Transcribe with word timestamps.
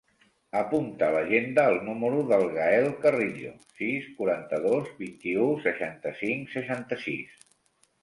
Apunta 0.59 1.03
a 1.11 1.13
l'agenda 1.15 1.65
el 1.73 1.77
número 1.89 2.23
del 2.31 2.47
Gael 2.57 2.89
Carrillo: 3.05 3.53
sis, 3.83 4.09
quaranta-dos, 4.19 4.93
vint-i-u, 5.05 5.49
seixanta-cinc, 5.71 6.53
seixanta-sis. 6.59 7.43